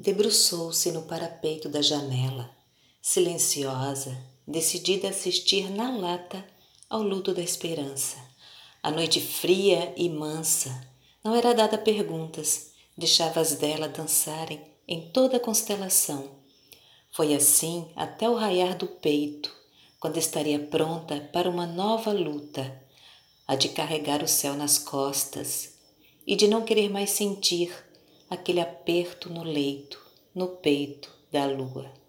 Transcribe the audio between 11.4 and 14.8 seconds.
dada perguntas, deixava as dela dançarem